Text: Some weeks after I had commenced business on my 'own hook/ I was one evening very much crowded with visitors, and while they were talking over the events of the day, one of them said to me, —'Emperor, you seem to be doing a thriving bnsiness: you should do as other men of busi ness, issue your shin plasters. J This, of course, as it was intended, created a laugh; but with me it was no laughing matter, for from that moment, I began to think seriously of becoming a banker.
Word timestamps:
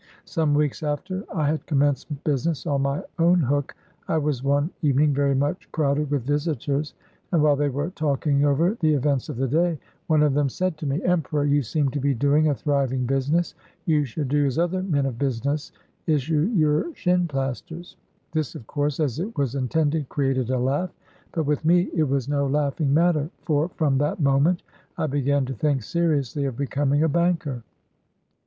Some 0.25 0.55
weeks 0.55 0.81
after 0.81 1.23
I 1.31 1.47
had 1.47 1.67
commenced 1.67 2.23
business 2.23 2.65
on 2.65 2.81
my 2.81 3.03
'own 3.19 3.39
hook/ 3.39 3.75
I 4.07 4.17
was 4.17 4.43
one 4.43 4.71
evening 4.81 5.13
very 5.13 5.35
much 5.35 5.71
crowded 5.71 6.09
with 6.09 6.23
visitors, 6.25 6.95
and 7.31 7.43
while 7.43 7.55
they 7.55 7.69
were 7.69 7.91
talking 7.91 8.43
over 8.43 8.75
the 8.79 8.95
events 8.95 9.29
of 9.29 9.37
the 9.37 9.47
day, 9.47 9.77
one 10.07 10.23
of 10.23 10.33
them 10.33 10.49
said 10.49 10.75
to 10.77 10.87
me, 10.87 11.03
—'Emperor, 11.05 11.43
you 11.45 11.61
seem 11.61 11.89
to 11.89 11.99
be 11.99 12.15
doing 12.15 12.47
a 12.47 12.55
thriving 12.55 13.05
bnsiness: 13.05 13.53
you 13.85 14.03
should 14.03 14.27
do 14.27 14.43
as 14.47 14.57
other 14.57 14.81
men 14.81 15.05
of 15.05 15.19
busi 15.19 15.45
ness, 15.45 15.71
issue 16.07 16.51
your 16.55 16.91
shin 16.95 17.27
plasters. 17.27 17.91
J 18.31 18.39
This, 18.39 18.55
of 18.55 18.65
course, 18.65 18.99
as 18.99 19.19
it 19.19 19.37
was 19.37 19.53
intended, 19.53 20.09
created 20.09 20.49
a 20.49 20.57
laugh; 20.57 20.89
but 21.31 21.45
with 21.45 21.63
me 21.63 21.91
it 21.93 22.09
was 22.09 22.27
no 22.27 22.47
laughing 22.47 22.91
matter, 22.91 23.29
for 23.43 23.69
from 23.75 23.99
that 23.99 24.19
moment, 24.19 24.63
I 24.97 25.05
began 25.05 25.45
to 25.45 25.53
think 25.53 25.83
seriously 25.83 26.45
of 26.45 26.57
becoming 26.57 27.03
a 27.03 27.07
banker. 27.07 27.61